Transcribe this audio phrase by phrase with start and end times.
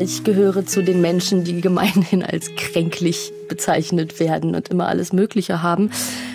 [0.00, 5.60] Ich gehöre zu den Menschen, die gemeinhin als kränklich bezeichnet werden und immer alles Mögliche
[5.60, 5.90] haben.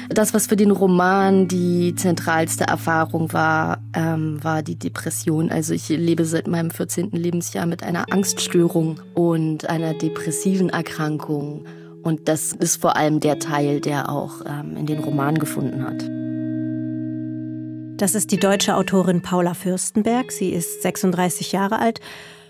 [0.09, 5.49] Das, was für den Roman die zentralste Erfahrung war, ähm, war die Depression.
[5.49, 7.11] Also ich lebe seit meinem 14.
[7.11, 11.63] Lebensjahr mit einer Angststörung und einer depressiven Erkrankung.
[12.03, 16.03] Und das ist vor allem der Teil, der auch ähm, in den Roman gefunden hat.
[18.01, 20.33] Das ist die deutsche Autorin Paula Fürstenberg.
[20.33, 22.01] Sie ist 36 Jahre alt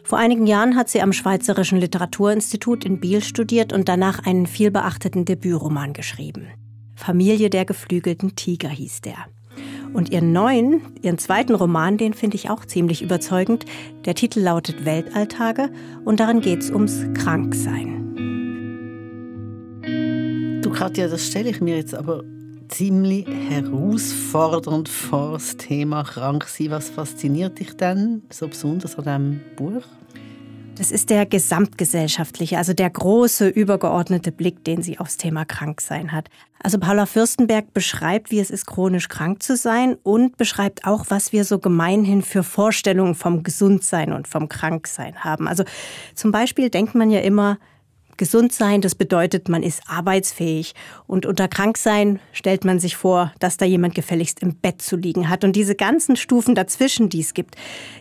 [0.04, 5.26] vor einigen Jahren hat sie am Schweizerischen Literaturinstitut in Biel studiert und danach einen vielbeachteten
[5.26, 6.48] Debütroman geschrieben.
[6.96, 9.16] Familie der geflügelten Tiger hieß der.
[9.94, 13.66] Und ihren neuen, ihren zweiten Roman, den finde ich auch ziemlich überzeugend.
[14.06, 15.70] Der Titel lautet Weltalltage
[16.04, 18.00] und darin geht es ums Kranksein.
[20.62, 22.24] Du Katja, das stelle ich mir jetzt aber
[22.74, 26.72] ziemlich herausfordernd vor, das Thema Kranksein.
[26.72, 29.84] Was fasziniert dich denn so besonders an diesem Buch?
[30.76, 36.30] Das ist der gesamtgesellschaftliche, also der große übergeordnete Blick, den sie aufs Thema Kranksein hat.
[36.64, 41.32] Also Paula Fürstenberg beschreibt, wie es ist, chronisch krank zu sein und beschreibt auch, was
[41.32, 45.48] wir so gemeinhin für Vorstellungen vom Gesundsein und vom Kranksein haben.
[45.48, 45.64] Also
[46.16, 47.60] zum Beispiel denkt man ja immer,
[48.18, 50.74] Gesund sein, das bedeutet, man ist arbeitsfähig.
[51.08, 55.30] Und unter Kranksein stellt man sich vor, dass da jemand gefälligst im Bett zu liegen
[55.30, 55.44] hat.
[55.44, 57.56] Und diese ganzen Stufen dazwischen, die es gibt,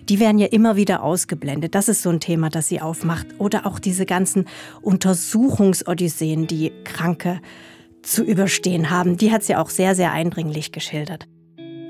[0.08, 1.74] die werden ja immer wieder ausgeblendet.
[1.74, 3.26] Das ist so ein Thema, das sie aufmacht.
[3.38, 4.46] Oder auch diese ganzen
[4.82, 7.40] Untersuchungsodysseen, die Kranke
[8.02, 9.16] zu überstehen haben.
[9.16, 11.28] Die hat sie auch sehr, sehr eindringlich geschildert.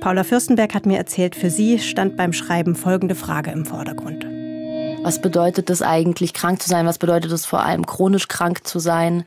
[0.01, 4.32] Paula Fürstenberg hat mir erzählt, für sie stand beim Schreiben folgende Frage im Vordergrund.
[5.03, 6.87] Was bedeutet es eigentlich, krank zu sein?
[6.87, 9.25] Was bedeutet es vor allem, chronisch krank zu sein?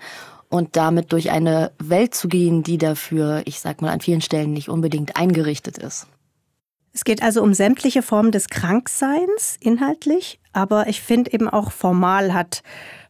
[0.48, 4.53] Und damit durch eine Welt zu gehen, die dafür, ich sag mal, an vielen Stellen
[4.53, 6.08] nicht unbedingt eingerichtet ist.
[6.94, 12.34] Es geht also um sämtliche Formen des Krankseins inhaltlich, aber ich finde eben auch formal
[12.34, 12.64] hat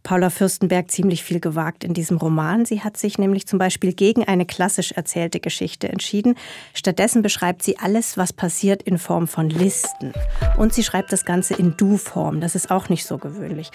[0.06, 2.64] Paula Fürstenberg ziemlich viel gewagt in diesem Roman.
[2.64, 6.36] Sie hat sich nämlich zum Beispiel gegen eine klassisch erzählte Geschichte entschieden.
[6.76, 10.14] Stattdessen beschreibt sie alles, was passiert, in Form von Listen.
[10.58, 12.40] Und sie schreibt das Ganze in Du-Form.
[12.40, 13.72] Das ist auch nicht so gewöhnlich.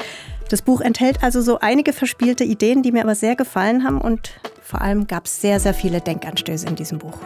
[0.49, 4.01] Das Buch enthält also so einige verspielte Ideen, die mir aber sehr gefallen haben.
[4.01, 7.19] Und vor allem gab es sehr, sehr viele Denkanstöße in diesem Buch.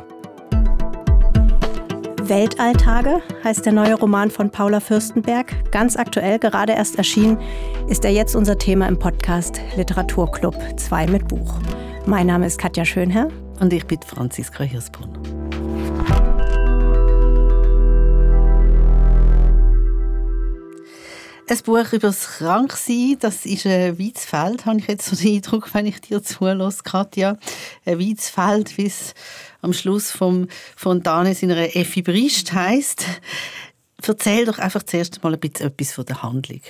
[2.28, 5.52] Weltalltage heißt der neue Roman von Paula Fürstenberg.
[5.70, 7.38] Ganz aktuell, gerade erst erschienen,
[7.88, 11.60] ist er jetzt unser Thema im Podcast Literaturclub 2 mit Buch.
[12.06, 13.28] Mein Name ist Katja Schönherr.
[13.60, 15.12] Und ich bin Franziska Hirsbrunn.
[21.46, 25.36] Ein Buch über das Kranksein, das ist ein weites Feld, habe ich jetzt so den
[25.36, 27.36] Eindruck, wenn ich dir zulasse, Katja.
[27.84, 29.12] Ein weites Feld, wie es
[29.64, 33.04] am Schluss vom Fontane seiner Effi Brist heisst.
[34.06, 36.60] Erzähl doch einfach zuerst mal ein bisschen etwas von der Handlung.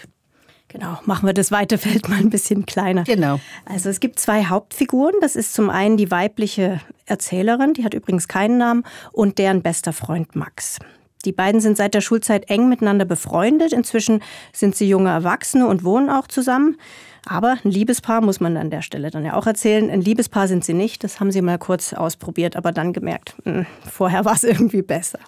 [0.68, 3.04] Genau, machen wir das weite Feld mal ein bisschen kleiner.
[3.04, 3.38] Genau.
[3.64, 5.14] Also es gibt zwei Hauptfiguren.
[5.20, 9.92] Das ist zum einen die weibliche Erzählerin, die hat übrigens keinen Namen, und deren bester
[9.92, 10.78] Freund Max.
[11.24, 13.72] Die beiden sind seit der Schulzeit eng miteinander befreundet.
[13.72, 14.22] Inzwischen
[14.52, 16.76] sind sie junge Erwachsene und wohnen auch zusammen.
[17.26, 19.90] Aber ein Liebespaar muss man an der Stelle dann ja auch erzählen.
[19.90, 21.04] Ein Liebespaar sind sie nicht.
[21.04, 24.82] Das haben sie mal kurz ausprobiert, aber dann gemerkt, mh, hm, vorher war es irgendwie
[24.82, 25.18] besser.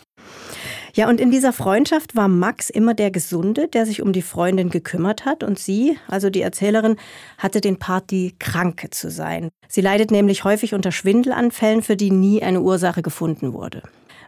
[0.94, 4.70] Ja, und in dieser Freundschaft war Max immer der Gesunde, der sich um die Freundin
[4.70, 5.44] gekümmert hat.
[5.44, 6.96] Und sie, also die Erzählerin,
[7.36, 9.50] hatte den Part, die Kranke zu sein.
[9.68, 13.82] Sie leidet nämlich häufig unter Schwindelanfällen, für die nie eine Ursache gefunden wurde.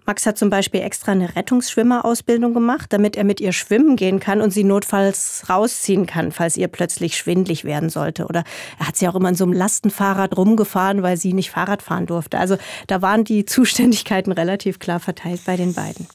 [0.08, 4.40] Max hat zum Beispiel extra eine Rettungsschwimmerausbildung gemacht, damit er mit ihr schwimmen gehen kann
[4.40, 8.24] und sie notfalls rausziehen kann, falls ihr plötzlich schwindlig werden sollte.
[8.24, 8.42] Oder
[8.78, 12.06] er hat sie auch immer in so einem Lastenfahrrad rumgefahren, weil sie nicht Fahrrad fahren
[12.06, 12.38] durfte.
[12.38, 16.08] Also da waren die Zuständigkeiten relativ klar verteilt bei den beiden.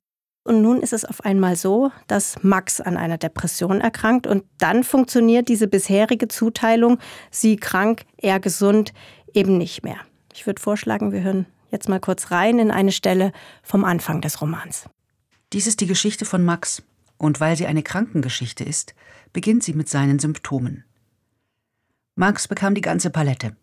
[0.43, 4.83] Und nun ist es auf einmal so, dass Max an einer Depression erkrankt und dann
[4.83, 6.97] funktioniert diese bisherige Zuteilung,
[7.29, 8.91] sie krank, er gesund,
[9.35, 9.97] eben nicht mehr.
[10.33, 13.33] Ich würde vorschlagen, wir hören jetzt mal kurz rein in eine Stelle
[13.63, 14.87] vom Anfang des Romans.
[15.51, 16.83] Dies ist die Geschichte von Max,
[17.17, 18.95] und weil sie eine Krankengeschichte ist,
[19.33, 20.85] beginnt sie mit seinen Symptomen.
[22.15, 23.55] Max bekam die ganze Palette.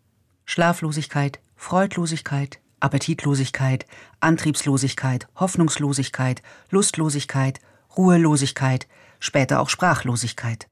[0.45, 3.85] Schlaflosigkeit, Freudlosigkeit, Appetitlosigkeit,
[4.19, 7.59] Antriebslosigkeit, Hoffnungslosigkeit, Lustlosigkeit,
[7.95, 8.87] Ruhelosigkeit,
[9.19, 10.70] später auch Sprachlosigkeit.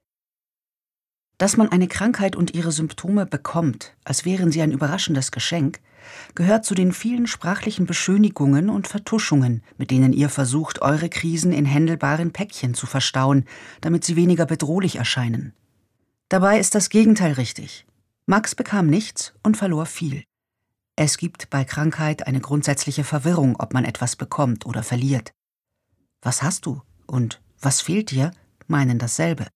[1.40, 5.80] Dass man eine Krankheit und ihre Symptome bekommt, als wären sie ein überraschendes Geschenk,
[6.36, 11.66] gehört zu den vielen sprachlichen Beschönigungen und Vertuschungen, mit denen ihr versucht, eure Krisen in
[11.66, 13.46] händelbaren Päckchen zu verstauen,
[13.80, 15.54] damit sie weniger bedrohlich erscheinen.
[16.28, 17.86] Dabei ist das Gegenteil richtig.
[18.26, 20.24] Max bekam nichts und verlor viel.
[20.98, 25.32] Es gibt bei Krankheit eine grundsätzliche Verwirrung, ob man etwas bekommt oder verliert.
[26.22, 28.32] Was hast du und was fehlt dir,
[28.68, 29.48] meinen dasselbe.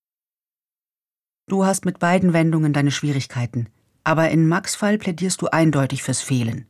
[1.47, 3.67] Du hast mit beiden Wendungen deine Schwierigkeiten,
[4.03, 6.67] aber in Max Fall plädierst du eindeutig fürs Fehlen.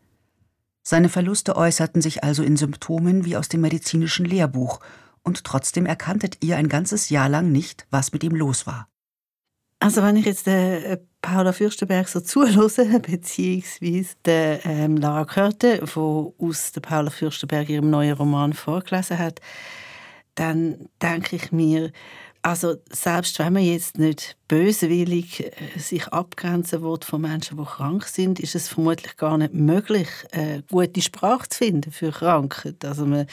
[0.82, 4.80] Seine Verluste äußerten sich also in Symptomen wie aus dem medizinischen Lehrbuch,
[5.24, 8.90] und trotzdem erkanntet ihr ein ganzes Jahr lang nicht, was mit ihm los war.
[9.80, 16.36] Also wenn ich jetzt äh, Paula Fürstenberg so zuhöre, beziehungsweise der ähm, Lara Körte, wo
[16.38, 19.40] aus der Paula Fürstenberg ihrem neuen Roman vorgelesen hat,
[20.36, 21.92] dann denke ich mir,
[22.44, 28.06] also selbst wenn man jetzt nicht böswillig äh, sich abgrenzen will von Menschen, die krank
[28.06, 32.84] sind, ist es vermutlich gar nicht möglich, eine äh, gute Sprache zu finden für Krankheit.
[32.84, 33.28] Also man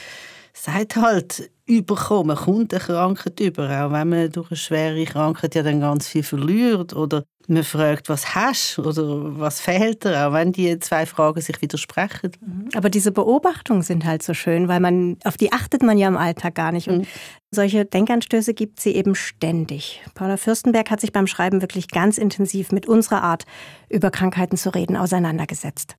[0.53, 5.55] sagt halt, überkommen, man kommt eine Krankheit über, auch wenn man durch eine schwere Krankheit
[5.55, 10.33] ja dann ganz viel verliert oder man fragt, was hast oder was fehlt dir, auch
[10.33, 12.31] wenn die zwei Fragen sich widersprechen.
[12.39, 12.69] Mhm.
[12.75, 16.17] Aber diese Beobachtungen sind halt so schön, weil man auf die achtet man ja im
[16.17, 16.87] Alltag gar nicht.
[16.87, 17.07] Und mhm.
[17.51, 20.01] solche Denkanstöße gibt sie eben ständig.
[20.13, 23.45] Paula Fürstenberg hat sich beim Schreiben wirklich ganz intensiv mit unserer Art,
[23.89, 25.95] über Krankheiten zu reden, auseinandergesetzt.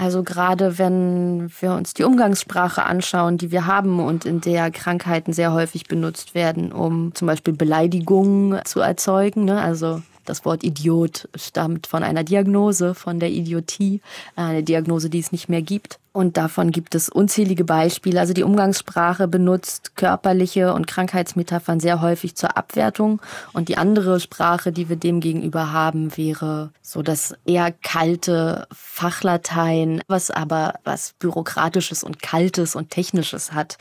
[0.00, 5.34] Also gerade wenn wir uns die Umgangssprache anschauen, die wir haben und in der Krankheiten
[5.34, 9.44] sehr häufig benutzt werden, um zum Beispiel Beleidigungen zu erzeugen.
[9.44, 9.60] Ne?
[9.60, 10.00] Also
[10.30, 14.00] das Wort Idiot stammt von einer Diagnose, von der Idiotie,
[14.36, 15.98] eine Diagnose, die es nicht mehr gibt.
[16.12, 18.18] Und davon gibt es unzählige Beispiele.
[18.18, 23.20] Also die Umgangssprache benutzt körperliche und Krankheitsmetaphern sehr häufig zur Abwertung.
[23.52, 30.02] Und die andere Sprache, die wir dem gegenüber haben, wäre so das eher kalte Fachlatein,
[30.08, 33.78] was aber was Bürokratisches und Kaltes und Technisches hat.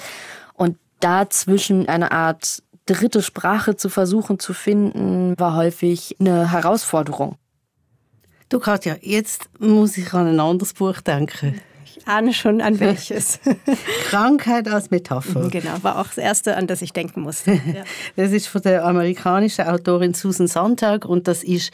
[0.54, 2.62] Und dazwischen eine Art
[2.94, 7.36] dritte Sprache zu versuchen zu finden, war häufig eine Herausforderung.
[8.50, 11.62] Du Katja, jetzt muss ich an ein anderes Buch denken.
[11.86, 13.39] Ich ahne schon an welches.
[14.06, 15.50] Krankheit als Metapher.
[15.50, 17.51] Genau, war auch das erste, an das ich denken musste.
[17.69, 17.83] Ja.
[18.15, 21.71] Das ist von der amerikanischen Autorin Susan Sontag und das ist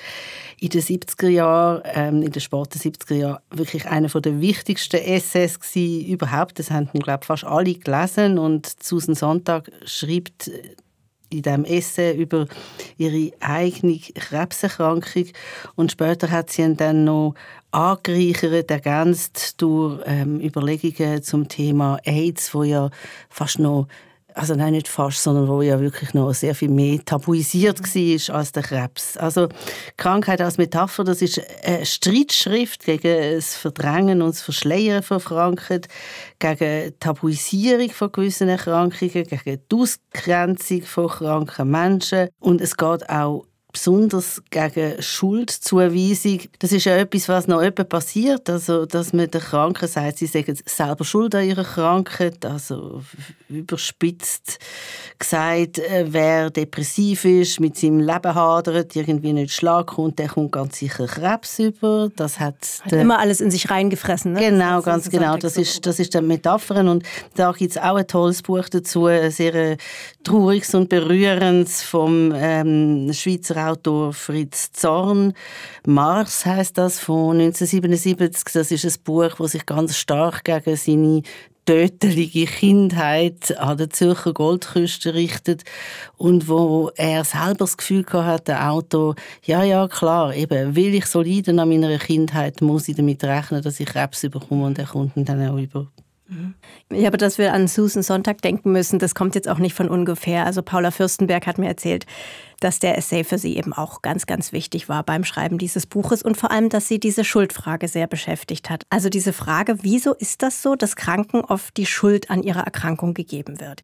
[0.59, 5.57] in den 70er Jahren, ähm, in den späten 70er Jahren, wirklich einer der wichtigsten Essays
[5.75, 6.59] überhaupt.
[6.59, 10.51] Das haben, glaube ich, fast alle gelesen und Susan Sontag schreibt
[11.29, 12.47] in diesem Essay über
[12.97, 15.25] ihre eigene Krebserkrankung.
[15.75, 17.35] Und später hat sie ihn dann noch
[17.71, 22.89] angereichert, ergänzt durch ähm, Überlegungen zum Thema AIDS, wo ja
[23.29, 23.87] fast noch
[24.35, 28.51] also nein, nicht fast, sondern wo ja wirklich noch sehr viel mehr tabuisiert war als
[28.51, 29.15] der Krebs.
[29.15, 29.47] Also
[29.95, 35.87] Krankheit als Metapher, das ist eine Streitschrift gegen das Verdrängen und das Verschleiern von Krankheit,
[36.39, 43.09] gegen die Tabuisierung von gewissen Erkrankungen, gegen die Ausgrenzung von kranken Menschen und es geht
[43.09, 46.39] auch besonders gegen Schuldzuweisung.
[46.59, 50.27] Das ist ja etwas, was noch etwa passiert, also dass man der Kranken sagt, sie
[50.27, 53.01] sagen selber schuld an ihrer Krankheit, also
[53.49, 54.59] überspitzt
[55.19, 60.53] gesagt, äh, wer depressiv ist, mit seinem Leben hadert, irgendwie nicht Schlag kommt, der kommt
[60.53, 62.09] ganz sicher Krebs über.
[62.15, 64.33] Das hat, hat immer alles in sich reingefressen.
[64.33, 64.39] Ne?
[64.39, 65.35] Genau, ganz genau.
[65.35, 67.03] Das ist, das ist der Metaphern und
[67.35, 69.77] da gibt es auch ein tolles Buch dazu, ein sehr äh,
[70.23, 75.33] trauriges und berührendes vom ähm, Schweizer Autor Fritz Zorn.
[75.85, 78.53] Mars heißt das von 1977.
[78.53, 81.21] Das ist ein Buch, das sich ganz stark gegen seine
[81.65, 85.63] tötelige Kindheit an der Zürcher Goldküste richtet
[86.17, 91.07] und wo er selber das Gefühl hat, der Autor, ja, ja, klar, eben, will ich
[91.07, 94.85] so leiden an meiner Kindheit, muss ich damit rechnen, dass ich Krebs bekomme und er
[94.85, 95.87] kommt dann auch über.
[96.89, 99.89] Ich habe, dass wir an Susan Sonntag denken müssen, das kommt jetzt auch nicht von
[99.89, 100.45] ungefähr.
[100.45, 102.07] Also Paula Fürstenberg hat mir erzählt,
[102.59, 106.23] dass der Essay für sie eben auch ganz, ganz wichtig war beim Schreiben dieses Buches
[106.23, 108.83] und vor allem, dass sie diese Schuldfrage sehr beschäftigt hat.
[108.89, 113.13] Also diese Frage, wieso ist das so, dass Kranken oft die Schuld an ihrer Erkrankung
[113.13, 113.81] gegeben wird?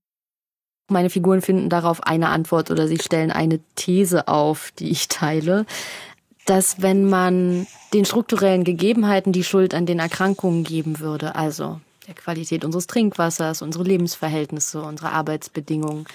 [0.90, 5.66] Meine Figuren finden darauf eine Antwort oder sie stellen eine These auf, die ich teile,
[6.46, 11.80] dass wenn man den strukturellen Gegebenheiten die Schuld an den Erkrankungen geben würde, also
[12.12, 16.06] der Qualität unseres Trinkwassers, unsere Lebensverhältnisse, unsere Arbeitsbedingungen,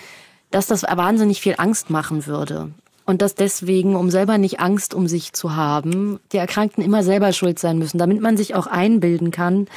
[0.50, 2.70] dass das wahnsinnig viel Angst machen würde.
[3.06, 7.32] Und dass deswegen, um selber nicht Angst um sich zu haben, die Erkrankten immer selber
[7.32, 9.68] schuld sein müssen, damit man sich auch einbilden kann,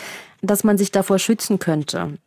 [0.41, 2.17] dass man sich davor schützen könnte.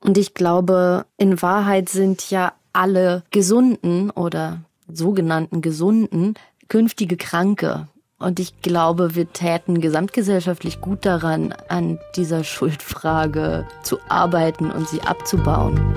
[0.00, 4.60] Und ich glaube, in Wahrheit sind ja alle Gesunden oder
[4.92, 6.34] sogenannten Gesunden
[6.68, 7.88] künftige Kranke.
[8.18, 15.00] Und ich glaube, wir täten gesamtgesellschaftlich gut daran, an dieser Schuldfrage zu arbeiten und sie
[15.02, 15.94] abzubauen.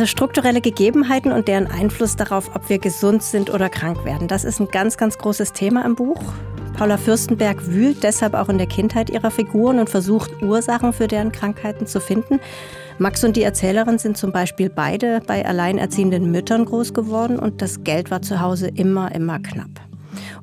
[0.00, 4.28] Also strukturelle Gegebenheiten und deren Einfluss darauf, ob wir gesund sind oder krank werden.
[4.28, 6.22] Das ist ein ganz, ganz großes Thema im Buch.
[6.72, 11.32] Paula Fürstenberg wühlt deshalb auch in der Kindheit ihrer Figuren und versucht, Ursachen für deren
[11.32, 12.40] Krankheiten zu finden.
[12.96, 17.84] Max und die Erzählerin sind zum Beispiel beide bei alleinerziehenden Müttern groß geworden und das
[17.84, 19.89] Geld war zu Hause immer, immer knapp.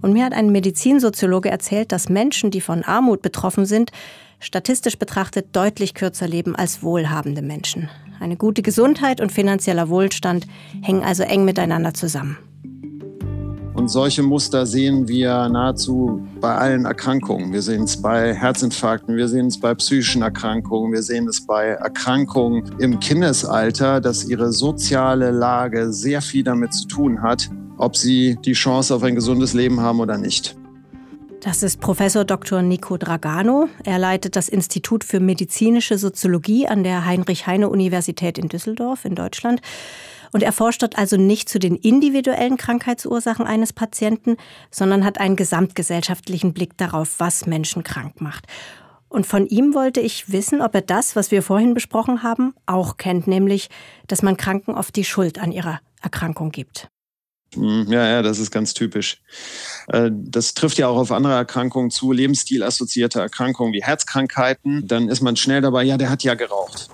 [0.02, 3.92] Und mir hat ein Medizinsoziologe erzählt, dass Menschen, die von Armut betroffen sind,
[4.40, 7.90] statistisch betrachtet deutlich kürzer leben als wohlhabende Menschen.
[8.20, 10.48] Eine gute Gesundheit und finanzieller Wohlstand
[10.82, 12.38] hängen also eng miteinander zusammen.
[13.78, 17.54] Und solche Muster sehen wir nahezu bei allen Erkrankungen.
[17.54, 21.68] Wir sehen es bei Herzinfarkten, wir sehen es bei psychischen Erkrankungen, wir sehen es bei
[21.68, 28.38] Erkrankungen im Kindesalter, dass ihre soziale Lage sehr viel damit zu tun hat, ob sie
[28.44, 30.56] die Chance auf ein gesundes Leben haben oder nicht.
[31.42, 32.62] Das ist Professor Dr.
[32.62, 33.70] Nico Dragano.
[33.84, 39.62] Er leitet das Institut für medizinische Soziologie an der Heinrich-Heine-Universität in Düsseldorf in Deutschland.
[40.34, 44.36] Und er forscht dort also nicht zu den individuellen Krankheitsursachen eines Patienten,
[44.72, 48.46] sondern hat einen gesamtgesellschaftlichen Blick darauf, was Menschen krank macht.
[49.08, 52.98] Und von ihm wollte ich wissen, ob er das, was wir vorhin besprochen haben, auch
[52.98, 53.70] kennt, nämlich,
[54.08, 56.90] dass man Kranken oft die Schuld an ihrer Erkrankung gibt.
[57.54, 59.22] Hm, ja, ja, das ist ganz typisch.
[59.88, 64.88] Äh, das trifft ja auch auf andere Erkrankungen zu, Lebensstilassoziierte Erkrankungen wie Herzkrankheiten.
[64.88, 66.90] Dann ist man schnell dabei, ja, der hat ja geraucht.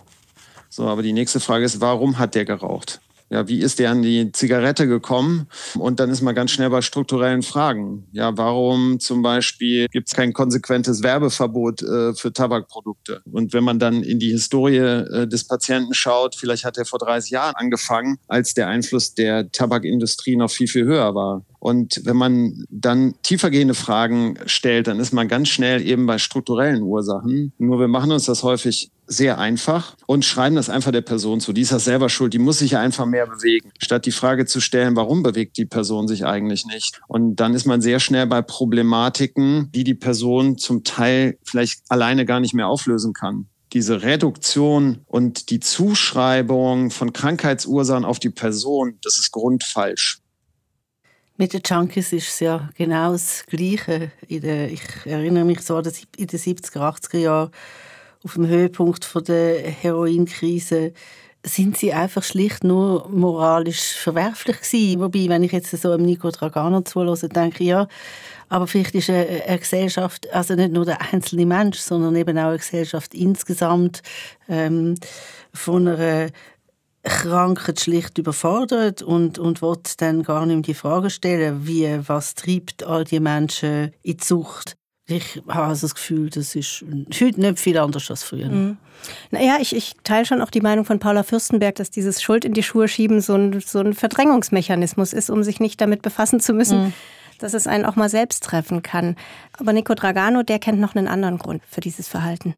[0.69, 3.00] So, aber die nächste Frage ist, warum hat der geraucht?
[3.34, 5.48] Ja, wie ist der an die Zigarette gekommen?
[5.80, 8.06] Und dann ist man ganz schnell bei strukturellen Fragen.
[8.12, 13.24] Ja, warum zum Beispiel gibt es kein konsequentes Werbeverbot äh, für Tabakprodukte?
[13.32, 17.00] Und wenn man dann in die Historie äh, des Patienten schaut, vielleicht hat er vor
[17.00, 21.44] 30 Jahren angefangen, als der Einfluss der Tabakindustrie noch viel, viel höher war.
[21.58, 26.84] Und wenn man dann tiefergehende Fragen stellt, dann ist man ganz schnell eben bei strukturellen
[26.84, 27.54] Ursachen.
[27.58, 31.53] Nur wir machen uns das häufig sehr einfach und schreiben das einfach der Person zu.
[31.53, 34.60] Die ist das selber schuld, die muss sich einfach mehr bewegen, statt die Frage zu
[34.60, 37.01] stellen, warum bewegt die Person sich eigentlich nicht?
[37.08, 42.25] Und dann ist man sehr schnell bei Problematiken, die die Person zum Teil vielleicht alleine
[42.25, 49.00] gar nicht mehr auflösen kann diese Reduktion und die Zuschreibung von Krankheitsursachen auf die Person,
[49.01, 50.20] das ist grundfalsch.
[51.38, 54.12] Mit den Junkies ist es ja genau das Gleiche.
[54.27, 57.51] ich erinnere mich so an in den 70er, 80er Jahren
[58.24, 60.94] auf dem Höhepunkt der Heroinkrise
[61.46, 65.01] sind sie einfach schlicht nur moralisch verwerflich gewesen.
[65.01, 67.88] Wobei, wenn ich jetzt so einem Nico Dragano zuhöre, denke ich, ja,
[68.48, 72.50] aber vielleicht ist eine, eine, Gesellschaft, also nicht nur der einzelne Mensch, sondern eben auch
[72.50, 74.01] eine Gesellschaft insgesamt
[74.48, 74.96] ähm,
[75.53, 76.30] von einer
[77.03, 82.36] Krankheit schlicht überfordert und, und will dann gar nicht mehr die Frage stellen, wie, was
[82.36, 84.77] treibt all die Menschen in die Zucht.
[85.07, 86.86] Ich habe also das Gefühl, das ist
[87.19, 88.50] heute nicht viel anders als früher.
[88.50, 88.77] Mhm.
[89.31, 92.53] Naja, ich, ich teile schon auch die Meinung von Paula Fürstenberg, dass dieses Schuld in
[92.53, 96.53] die Schuhe schieben so ein, so ein Verdrängungsmechanismus ist, um sich nicht damit befassen zu
[96.53, 96.93] müssen, mhm.
[97.39, 99.17] dass es einen auch mal selbst treffen kann.
[99.57, 102.53] Aber Nico Dragano, der kennt noch einen anderen Grund für dieses Verhalten.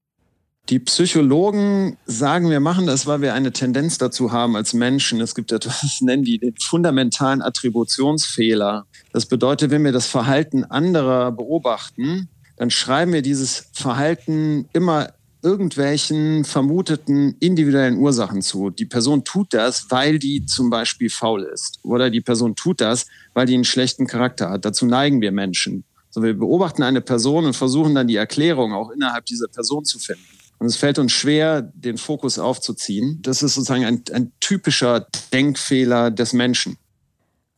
[0.69, 5.21] Die Psychologen sagen, wir machen das, weil wir eine Tendenz dazu haben als Menschen.
[5.21, 8.85] Es gibt etwas, das nennen die den fundamentalen Attributionsfehler.
[9.13, 15.13] Das bedeutet, wenn wir das Verhalten anderer beobachten, dann schreiben wir dieses Verhalten immer
[15.45, 18.71] irgendwelchen vermuteten individuellen Ursachen zu.
[18.71, 21.79] Die Person tut das, weil die zum Beispiel faul ist.
[21.83, 24.65] Oder die Person tut das, weil die einen schlechten Charakter hat.
[24.65, 25.83] Dazu neigen wir Menschen.
[26.09, 29.99] So, wir beobachten eine Person und versuchen dann die Erklärung auch innerhalb dieser Person zu
[29.99, 30.23] finden.
[30.57, 33.19] Und es fällt uns schwer, den Fokus aufzuziehen.
[33.21, 36.77] Das ist sozusagen ein, ein typischer Denkfehler des Menschen.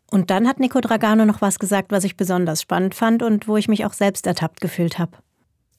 [0.10, 3.58] Und dann hat Nico Dragano noch was gesagt, was ich besonders spannend fand und wo
[3.58, 5.12] ich mich auch selbst ertappt gefühlt habe.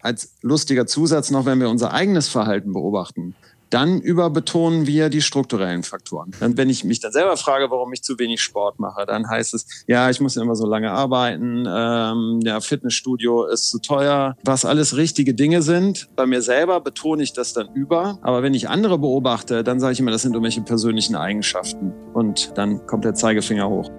[0.01, 3.35] Als lustiger Zusatz noch, wenn wir unser eigenes Verhalten beobachten,
[3.71, 6.33] dann überbetonen wir die strukturellen Faktoren.
[6.41, 9.55] Und wenn ich mich dann selber frage, warum ich zu wenig Sport mache, dann heißt
[9.55, 14.65] es, ja, ich muss immer so lange arbeiten, ähm, ja, Fitnessstudio ist zu teuer, was
[14.65, 16.09] alles richtige Dinge sind.
[16.17, 18.19] Bei mir selber betone ich das dann über.
[18.23, 21.93] Aber wenn ich andere beobachte, dann sage ich immer, das sind irgendwelche persönlichen Eigenschaften.
[22.15, 23.91] Und dann kommt der Zeigefinger hoch.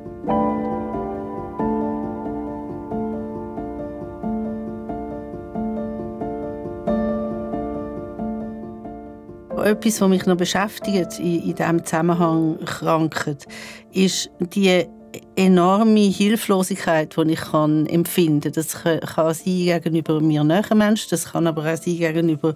[9.63, 13.47] Etwas, was mich noch beschäftigt in, in diesem Zusammenhang Krankheit,
[13.91, 14.85] ist die
[15.35, 18.51] enorme Hilflosigkeit, die ich kann empfinden kann.
[18.53, 22.55] Das kann sein gegenüber mir nahen Menschen, das kann aber auch sein gegenüber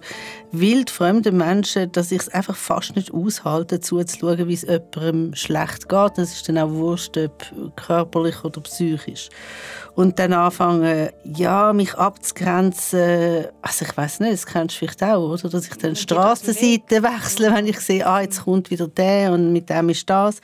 [0.52, 6.12] wildfremden Menschen, dass ich es einfach fast nicht aushalte, zuzuschauen, wie es jemandem schlecht geht.
[6.16, 7.44] Das ist dann auch wurscht, ob
[7.76, 9.28] körperlich oder psychisch.
[9.94, 13.46] Und dann anfangen, ja, mich abzugrenzen.
[13.62, 15.48] Also ich weiß nicht, das kennst du vielleicht auch, oder?
[15.48, 19.70] Dass ich dann Straßenseite wechsle, wenn ich sehe, ah, jetzt kommt wieder der und mit
[19.70, 20.40] dem ist das.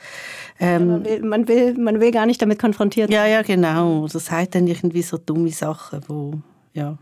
[0.57, 3.11] Ähm, man, will, man, will, man will gar nicht damit konfrontiert.
[3.11, 4.07] Ja, ja, genau.
[4.07, 6.33] Das sagt dann irgendwie so dumme Sachen, wo,
[6.73, 6.97] ja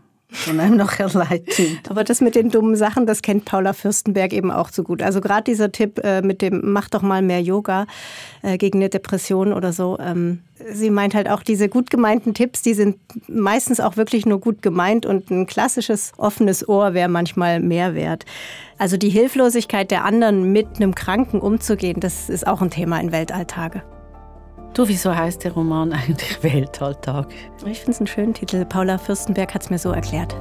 [0.46, 1.90] und einem nachher leid tut.
[1.90, 5.02] Aber das mit den dummen Sachen, das kennt Paula Fürstenberg eben auch so gut.
[5.02, 7.86] Also gerade dieser Tipp äh, mit dem mach doch mal mehr Yoga
[8.42, 9.98] äh, gegen eine Depression oder so.
[9.98, 10.40] Ähm,
[10.72, 12.96] sie meint halt auch diese gut gemeinten Tipps, die sind
[13.28, 18.24] meistens auch wirklich nur gut gemeint und ein klassisches offenes Ohr wäre manchmal mehr wert.
[18.78, 23.12] Also die Hilflosigkeit der anderen mit einem Kranken umzugehen, das ist auch ein Thema in
[23.12, 23.82] Weltalltage.
[24.72, 27.26] Du, wieso heißt der Roman eigentlich Weltalltag?
[27.66, 28.64] Ich finde es einen schönen Titel.
[28.64, 30.36] Paula Fürstenberg hat es mir so erklärt.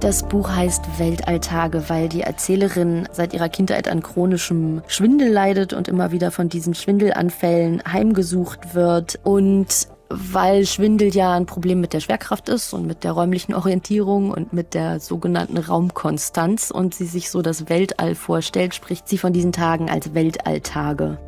[0.00, 5.88] Das Buch heißt Weltalltage, weil die Erzählerin seit ihrer Kindheit an chronischem Schwindel leidet und
[5.88, 9.20] immer wieder von diesen Schwindelanfällen heimgesucht wird.
[9.22, 14.32] Und weil Schwindel ja ein Problem mit der Schwerkraft ist und mit der räumlichen Orientierung
[14.32, 19.32] und mit der sogenannten Raumkonstanz und sie sich so das Weltall vorstellt, spricht sie von
[19.32, 21.18] diesen Tagen als Weltalltage.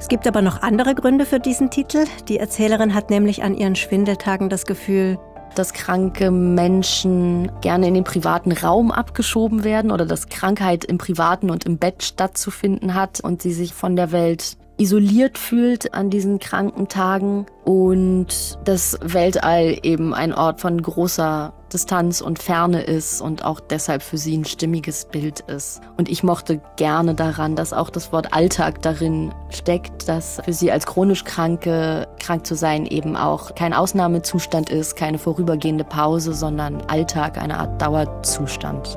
[0.00, 2.06] Es gibt aber noch andere Gründe für diesen Titel.
[2.26, 5.18] Die Erzählerin hat nämlich an ihren Schwindeltagen das Gefühl,
[5.54, 11.50] dass kranke Menschen gerne in den privaten Raum abgeschoben werden oder dass Krankheit im privaten
[11.50, 16.38] und im Bett stattzufinden hat und sie sich von der Welt isoliert fühlt an diesen
[16.38, 23.44] kranken Tagen und das Weltall eben ein Ort von großer Distanz und Ferne ist und
[23.44, 25.82] auch deshalb für sie ein stimmiges Bild ist.
[25.98, 30.72] Und ich mochte gerne daran, dass auch das Wort Alltag darin steckt, dass für sie
[30.72, 36.80] als chronisch Kranke krank zu sein eben auch kein Ausnahmezustand ist, keine vorübergehende Pause, sondern
[36.88, 38.96] Alltag, eine Art Dauerzustand.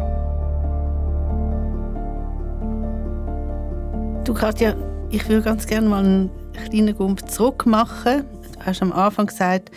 [4.23, 4.73] Du Katja,
[5.13, 8.24] ich würde ganz gerne mal einen kleinen Gump zurück machen.
[8.53, 9.70] Du hast am Anfang gesagt,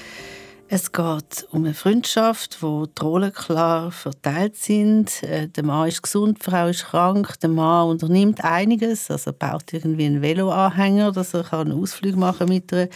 [0.68, 5.22] es geht um eine Freundschaft, wo die Rollen klar verteilt sind.
[5.22, 7.38] Äh, der Mann ist gesund, die Frau ist krank.
[7.40, 12.72] Der Mann unternimmt einiges, also baut irgendwie einen Veloanhänger, dass er einen Ausflug machen mit
[12.72, 12.88] ihr,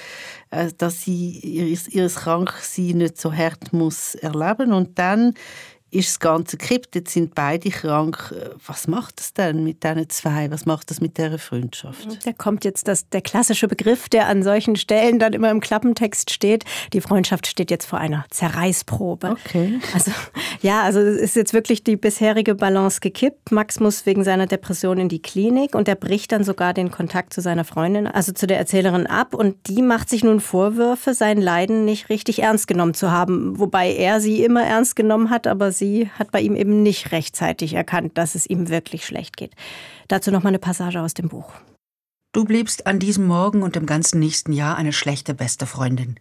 [0.50, 4.72] äh, dass sie ihr, ihr Kranksein nicht so hart muss erleben.
[4.72, 5.34] Und dann
[5.90, 8.34] ist das Ganze gekippt, jetzt sind beide krank.
[8.64, 10.50] Was macht das denn mit diesen zwei?
[10.50, 12.24] Was macht das mit dieser Freundschaft?
[12.24, 16.30] Da kommt jetzt das, der klassische Begriff, der an solchen Stellen dann immer im Klappentext
[16.30, 16.64] steht.
[16.92, 19.30] Die Freundschaft steht jetzt vor einer Zerreißprobe.
[19.30, 19.80] Okay.
[19.92, 20.12] Also,
[20.62, 23.50] ja, also es ist jetzt wirklich die bisherige Balance gekippt.
[23.50, 27.32] Max muss wegen seiner Depression in die Klinik und er bricht dann sogar den Kontakt
[27.32, 29.34] zu seiner Freundin, also zu der Erzählerin ab.
[29.34, 33.58] Und die macht sich nun Vorwürfe, sein Leiden nicht richtig ernst genommen zu haben.
[33.58, 37.74] Wobei er sie immer ernst genommen hat, aber sie hat bei ihm eben nicht rechtzeitig
[37.74, 39.54] erkannt, dass es ihm wirklich schlecht geht.
[40.08, 41.52] Dazu noch mal eine Passage aus dem Buch.
[42.32, 46.20] Du bliebst an diesem Morgen und im ganzen nächsten Jahr eine schlechte beste Freundin.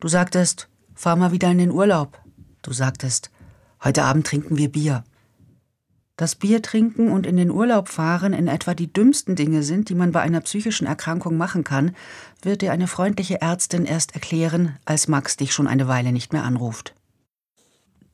[0.00, 2.18] Du sagtest, fahr mal wieder in den Urlaub.
[2.62, 3.30] Du sagtest,
[3.84, 5.04] heute Abend trinken wir Bier.
[6.16, 9.94] Dass Bier trinken und in den Urlaub fahren in etwa die dümmsten Dinge sind, die
[9.94, 11.94] man bei einer psychischen Erkrankung machen kann,
[12.40, 16.44] wird dir eine freundliche Ärztin erst erklären, als Max dich schon eine Weile nicht mehr
[16.44, 16.94] anruft.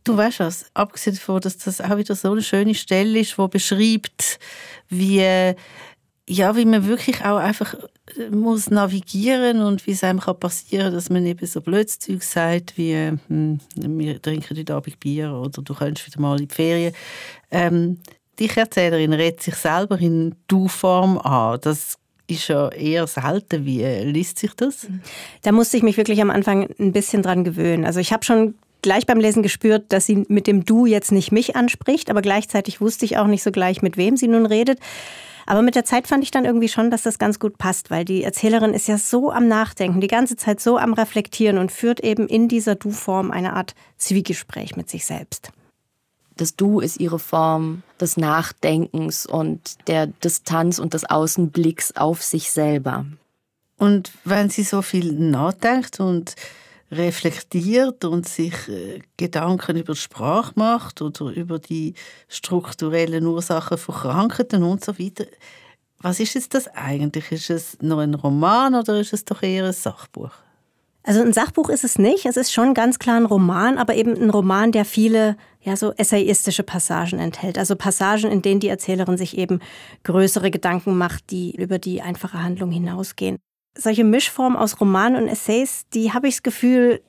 [0.04, 3.48] Du weißt was, abgesehen davon, dass das auch wieder so eine schöne Stelle ist, die
[3.48, 4.40] beschreibt,
[4.88, 5.54] wie,
[6.28, 7.74] ja, wie man wirklich auch einfach
[8.16, 12.22] äh, muss navigieren und wie es einem kann passieren dass man eben so blödes Zeug
[12.22, 12.94] sagt, wie
[13.28, 16.94] hm, wir trinken heute Abend Bier oder du könntest wieder mal in die Ferien.
[17.50, 17.98] Ähm,
[18.38, 21.60] die Erzählerin redet sich selber in Du-Form an.
[21.60, 23.66] Das ist ja eher selten.
[23.66, 24.86] Wie liest sich das?
[25.42, 27.84] Da musste ich mich wirklich am Anfang ein bisschen dran gewöhnen.
[27.84, 31.32] Also ich habe schon gleich beim Lesen gespürt, dass sie mit dem Du jetzt nicht
[31.32, 34.78] mich anspricht, aber gleichzeitig wusste ich auch nicht so gleich, mit wem sie nun redet.
[35.46, 38.04] Aber mit der Zeit fand ich dann irgendwie schon, dass das ganz gut passt, weil
[38.04, 42.00] die Erzählerin ist ja so am Nachdenken, die ganze Zeit so am Reflektieren und führt
[42.00, 45.50] eben in dieser Du-Form eine Art Zwiegespräch mit sich selbst.
[46.36, 52.50] Das Du ist ihre Form des Nachdenkens und der Distanz und des Außenblicks auf sich
[52.50, 53.04] selber.
[53.78, 56.36] Und wenn sie so viel nachdenkt und
[56.92, 61.94] reflektiert und sich äh, Gedanken über Sprache macht oder über die
[62.28, 65.24] strukturellen Ursachen von Krankheiten und so weiter.
[65.98, 67.32] Was ist jetzt das eigentlich?
[67.32, 70.32] Ist es noch ein Roman oder ist es doch eher ein Sachbuch?
[71.04, 72.26] Also ein Sachbuch ist es nicht.
[72.26, 75.92] Es ist schon ganz klar ein Roman, aber eben ein Roman, der viele ja so
[75.92, 77.58] essayistische Passagen enthält.
[77.58, 79.60] Also Passagen, in denen die Erzählerin sich eben
[80.04, 83.38] größere Gedanken macht, die über die einfache Handlung hinausgehen.
[83.76, 87.00] Solche Mischformen aus Roman und Essays, die habe ich das Gefühl,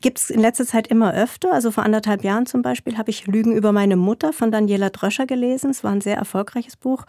[0.00, 1.52] gibt es in letzter Zeit immer öfter.
[1.52, 5.26] Also vor anderthalb Jahren zum Beispiel habe ich Lügen über meine Mutter von Daniela Dröscher
[5.26, 5.70] gelesen.
[5.70, 7.04] Es war ein sehr erfolgreiches Buch,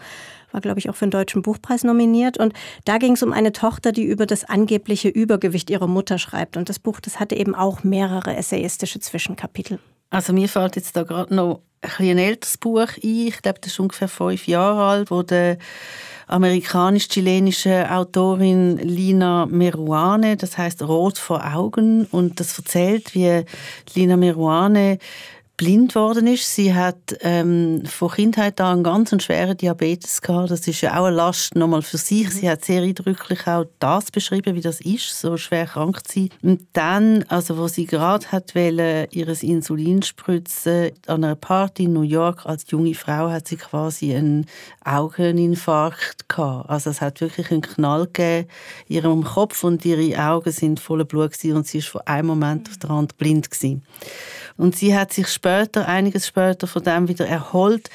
[0.52, 2.38] war, glaube ich, auch für den Deutschen Buchpreis nominiert.
[2.38, 2.54] Und
[2.86, 6.58] da ging es um eine Tochter, die über das angebliche Übergewicht ihrer Mutter schreibt.
[6.58, 9.80] Und das Buch, das hatte eben auch mehrere essayistische Zwischenkapitel.
[10.10, 13.28] Also mir fällt jetzt da gerade noch ein, älteres Buch ein.
[13.28, 15.58] Ich glaube, das ist ungefähr fünf Jahre alt, wo der
[16.28, 23.44] amerikanisch-chilenische Autorin Lina Meruane, das heißt Rot vor Augen und das erzählt, wie
[23.96, 24.98] Lina Meruane
[25.62, 26.56] blind worden ist.
[26.56, 30.50] Sie hat ähm, von Kindheit an einen ganz schweren Diabetes gehabt.
[30.50, 32.32] Das ist ja auch eine Last nochmal für sich.
[32.32, 36.30] Sie hat sehr eindrücklich auch das beschrieben, wie das ist, so schwer krank zu sein.
[36.41, 41.93] Und dann, also wo sie gerade hat wollen, ihres Insulin spritzen an einer Party in
[41.93, 44.47] New York als junge Frau, hat sie quasi einen
[44.84, 46.71] Augeninfarkt gehabt.
[46.71, 48.47] Also es hat wirklich einen Knall gegeben
[48.88, 52.30] in ihrem Kopf und ihre Augen sind voller Blut gewesen und sie ist von einem
[52.30, 53.84] Moment auf den anderen blind gewesen.
[54.62, 57.89] Und sie hat sich später, einiges später von dem wieder erholt.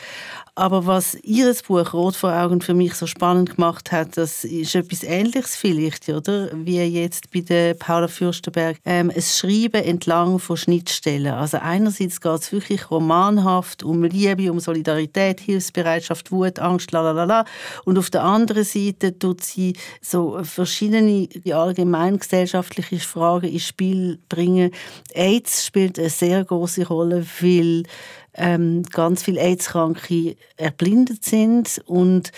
[0.59, 4.75] Aber was ihr Buch Rot vor Augen für mich so spannend gemacht hat, das ist
[4.75, 6.49] etwas Ähnliches vielleicht, oder?
[6.55, 8.79] Wie jetzt bei der Paula Fürstenberg.
[8.87, 11.35] Ähm, es Schreiben entlang von Schnittstellen.
[11.35, 17.45] Also einerseits geht es wirklich romanhaft um Liebe, um Solidarität, Hilfsbereitschaft, Wut, Angst, la
[17.85, 24.71] Und auf der anderen Seite tut sie so verschiedene allgemeingesellschaftliche Fragen ins Spiel bringen.
[25.13, 27.83] AIDS spielt eine sehr große Rolle, weil
[28.37, 32.33] ähm, ganz viele AIDS-Kranke erblindet sind und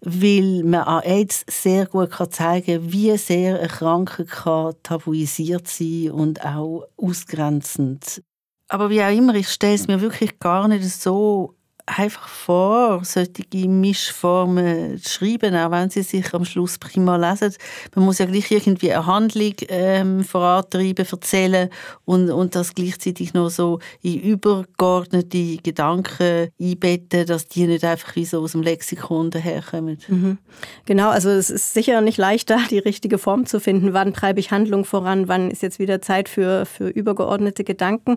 [0.00, 5.68] weil man an AIDS sehr gut kann zeigen kann, wie sehr ein Kranke kann tabuisiert
[5.68, 8.22] sein und auch ausgrenzend.
[8.68, 11.54] Aber wie auch immer, ich stelle es mir wirklich gar nicht so
[11.86, 17.54] einfach vor, solche Mischformen zu schreiben, auch wenn sie sich am Schluss prima lesen.
[17.94, 21.68] Man muss ja gleich irgendwie eine Handlung ähm, vorantreiben, erzählen
[22.04, 28.24] und, und das gleichzeitig noch so in übergeordnete Gedanken einbetten, dass die nicht einfach wie
[28.24, 29.98] so aus dem Lexikon daherkommen.
[30.08, 30.38] Mhm.
[30.86, 33.92] Genau, also es ist sicher nicht leicht, da die richtige Form zu finden.
[33.92, 35.28] Wann treibe ich Handlung voran?
[35.28, 38.16] Wann ist jetzt wieder Zeit für, für übergeordnete Gedanken?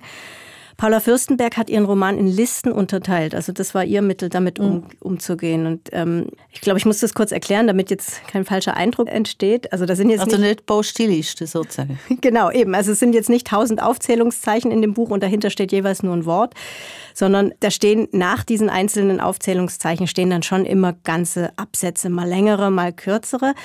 [0.78, 3.34] Paula Fürstenberg hat ihren Roman in Listen unterteilt.
[3.34, 4.84] Also das war ihr Mittel, damit um, mhm.
[5.00, 5.66] umzugehen.
[5.66, 9.72] Und ähm, ich glaube, ich muss das kurz erklären, damit jetzt kein falscher Eindruck entsteht.
[9.74, 12.00] Also da sind jetzt also nicht, nicht Baustiliste sozusagen.
[12.22, 12.76] genau, eben.
[12.76, 16.13] Also es sind jetzt nicht tausend Aufzählungszeichen in dem Buch und dahinter steht jeweils nur
[16.13, 16.54] ein Wort,
[17.16, 22.70] sondern da stehen nach diesen einzelnen Aufzählungszeichen stehen dann schon immer ganze Absätze, mal längere,
[22.70, 23.56] mal kürzere.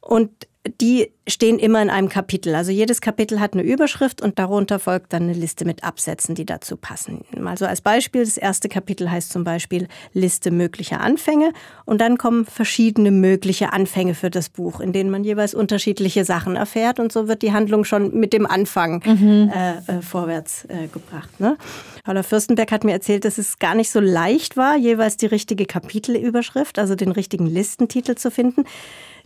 [0.00, 0.30] Und
[0.80, 2.54] die stehen immer in einem Kapitel.
[2.54, 6.44] Also jedes Kapitel hat eine Überschrift und darunter folgt dann eine Liste mit Absätzen, die
[6.44, 7.24] dazu passen.
[7.38, 11.52] Mal so als Beispiel, das erste Kapitel heißt zum Beispiel Liste möglicher Anfänge
[11.84, 16.56] und dann kommen verschiedene mögliche Anfänge für das Buch, in denen man jeweils unterschiedliche Sachen
[16.56, 19.52] erfährt und so wird die Handlung schon mit dem Anfang mhm.
[19.54, 21.40] äh, äh, vorwärts äh, gebracht.
[21.40, 21.56] Ne?
[22.04, 25.66] Paula Fürstenberg hat mir erzählt, dass es gar nicht so leicht war, jeweils die richtige
[25.66, 28.64] Kapitelüberschrift, also den richtigen Listentitel zu finden.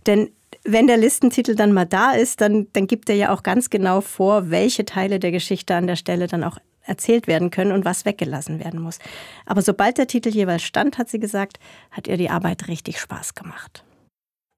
[0.06, 0.30] Denn
[0.64, 4.00] wenn der Listentitel dann mal da ist, dann, dann gibt er ja auch ganz genau
[4.00, 8.04] vor, welche Teile der Geschichte an der Stelle dann auch erzählt werden können und was
[8.04, 8.98] weggelassen werden muss.
[9.46, 11.58] Aber sobald der Titel jeweils stand, hat sie gesagt,
[11.90, 13.83] hat ihr die Arbeit richtig Spaß gemacht.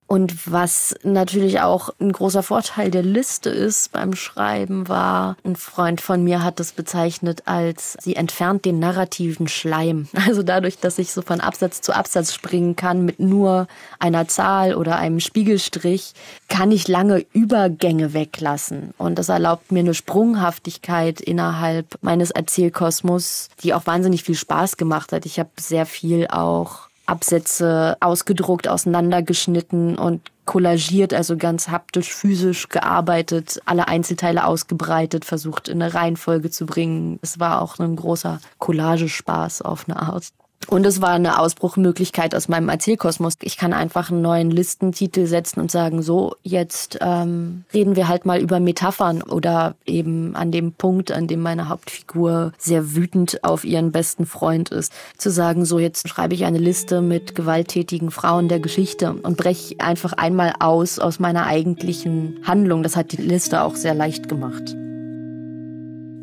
[0.08, 6.00] Und was natürlich auch ein großer Vorteil der Liste ist beim Schreiben war, ein Freund
[6.00, 10.08] von mir hat das bezeichnet als, sie entfernt den narrativen Schleim.
[10.26, 13.68] Also dadurch, dass ich so von Absatz zu Absatz springen kann mit nur
[14.00, 16.14] einer Zahl oder einem Spiegelstrich,
[16.48, 18.92] kann ich lange Übergänge weglassen.
[18.98, 25.12] Und das erlaubt mir eine Sprunghaftigkeit innerhalb meines Erzählkosmos, die auch wahnsinnig viel Spaß gemacht
[25.12, 25.26] hat.
[25.26, 33.60] Ich habe sehr viel auch Absätze ausgedruckt, auseinandergeschnitten und kollagiert, also ganz haptisch, physisch gearbeitet,
[33.64, 37.18] alle Einzelteile ausgebreitet, versucht in eine Reihenfolge zu bringen.
[37.22, 40.32] Es war auch ein großer Collagespaß auf eine Art.
[40.68, 43.34] Und es war eine Ausbruchmöglichkeit aus meinem Erzählkosmos.
[43.42, 48.26] Ich kann einfach einen neuen Listentitel setzen und sagen, so, jetzt ähm, reden wir halt
[48.26, 53.64] mal über Metaphern oder eben an dem Punkt, an dem meine Hauptfigur sehr wütend auf
[53.64, 54.92] ihren besten Freund ist.
[55.18, 59.76] Zu sagen, so, jetzt schreibe ich eine Liste mit gewalttätigen Frauen der Geschichte und breche
[59.78, 62.82] einfach einmal aus aus meiner eigentlichen Handlung.
[62.82, 64.74] Das hat die Liste auch sehr leicht gemacht.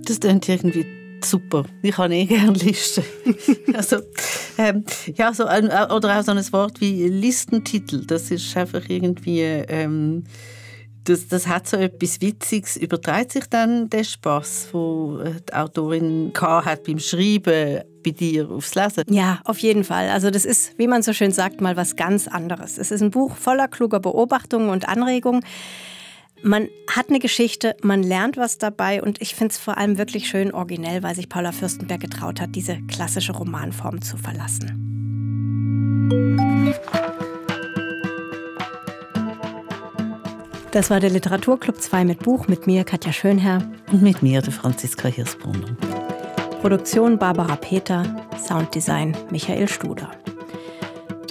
[0.06, 1.66] Das klingt irgendwie super.
[1.82, 3.04] Ich habe eh gerne Listen.
[3.74, 3.98] also,
[4.58, 4.84] ähm,
[5.16, 8.06] ja, so ein, oder auch so ein Wort wie Listentitel.
[8.06, 10.24] Das ist einfach irgendwie, ähm,
[11.04, 12.78] das, das hat so etwas Witziges.
[12.78, 19.04] Überträgt sich dann der Spaß, wo die Autorin hat beim Schreiben bei dir aufs Lesen.
[19.10, 20.10] Ja, auf jeden Fall.
[20.10, 22.78] Also das ist, wie man so schön sagt, mal was ganz anderes.
[22.78, 25.44] Es ist ein Buch voller kluger Beobachtungen und Anregungen.
[26.46, 30.28] Man hat eine Geschichte, man lernt was dabei und ich finde es vor allem wirklich
[30.28, 34.84] schön originell, weil sich Paula Fürstenberg getraut hat, diese klassische Romanform zu verlassen.
[40.72, 43.66] Das war der Literaturclub 2 mit Buch mit mir, Katja Schönherr.
[43.94, 45.78] Und mit mir, der Franziska Hirsbrunner.
[46.60, 48.04] Produktion Barbara Peter,
[48.38, 50.12] Sounddesign Michael Studer.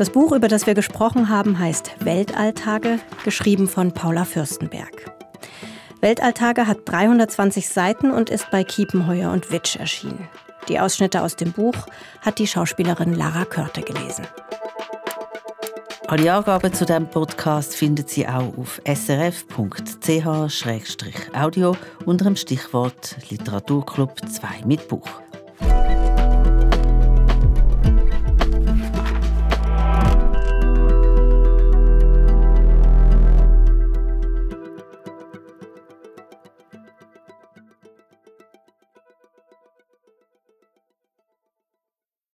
[0.02, 5.12] Das Buch, über das wir gesprochen haben, heißt Weltalltage, geschrieben von Paula Fürstenberg.
[6.00, 10.28] Weltalltage hat 320 Seiten und ist bei Kiepenheuer und Witsch erschienen.
[10.68, 11.76] Die Ausschnitte aus dem Buch
[12.20, 14.26] hat die Schauspielerin Lara Körte gelesen.
[16.08, 19.46] Alle Angaben zu diesem Podcast finden Sie auch auf srf.ch-audio
[22.06, 25.06] unter dem Stichwort Literaturclub 2 mit Buch.